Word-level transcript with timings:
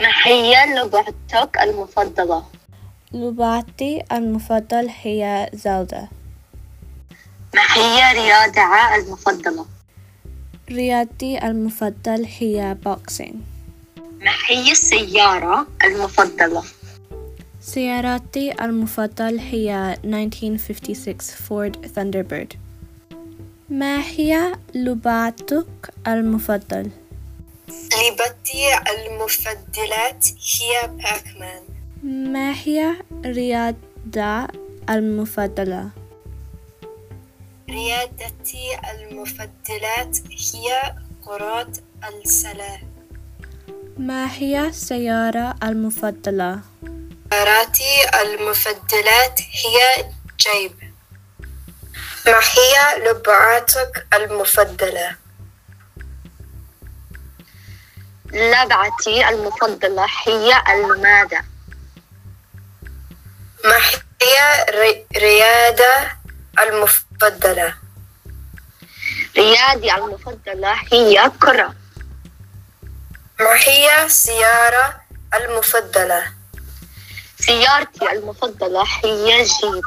ما 0.00 0.08
هي 0.24 0.74
لعبتك 0.74 1.58
المفضلة؟ 1.62 2.44
لعبتي 3.12 4.02
المفضلة 4.12 4.92
هي 5.02 5.50
Zelda 5.54 6.08
ما 7.54 7.62
هي 7.74 8.12
رياضة 8.12 8.96
المفضلة؟ 8.96 9.66
رياضتي 10.70 11.46
المفضلة 11.46 12.28
هي 12.38 12.76
boxing 12.84 13.34
ما 14.20 14.32
هي 14.48 14.72
السيارة 14.72 15.66
المفضلة؟ 15.84 16.62
سيارتي 17.60 18.64
المفضلة 18.64 19.42
هي 19.42 19.98
1956 20.04 21.16
Ford 21.18 21.86
Thunderbird 21.86 22.52
ما 23.68 24.00
هي 24.00 24.52
لعبتك 24.74 25.94
المفضلة؟ 26.06 26.90
لعبتي 28.20 28.74
المفضلة 28.90 30.18
هي 30.54 30.88
باكمان 30.88 31.62
ما 32.02 32.52
هي 32.52 32.96
رياضة 33.24 34.48
المفضلة؟ 34.90 35.90
رياضتي 37.70 38.78
المفضلة 38.94 40.12
هي 40.30 40.94
كرة 41.24 41.72
السلة 42.08 42.78
ما 43.98 44.32
هي 44.32 44.66
السيارة 44.68 45.54
المفضلة؟ 45.62 46.60
سيارتي 47.32 48.08
المفضلة 48.22 49.34
هي 49.52 50.04
جيب 50.40 50.72
ما 52.26 52.40
هي 52.40 53.02
لعبتك 53.04 54.06
المفضلة؟ 54.14 55.25
لعبتي 58.32 59.28
المفضلة 59.28 60.06
هي 60.26 60.62
المادة 60.74 61.44
ما 63.64 63.76
هي 64.22 64.66
ري- 64.70 65.06
رياضة 65.16 66.10
المفضلة؟ 66.60 67.74
رياضي 69.36 69.94
المفضلة 69.94 70.74
هي 70.92 71.30
كرة 71.42 71.74
ما 73.40 73.54
هي 73.54 74.08
سيارة 74.08 75.00
المفضلة؟ 75.34 76.32
سيارتي 77.38 78.12
المفضلة 78.12 78.84
هي 79.04 79.42
جيب 79.44 79.84